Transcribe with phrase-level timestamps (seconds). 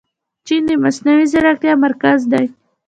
[0.45, 2.45] چین د مصنوعي ځیرکتیا مرکز دی.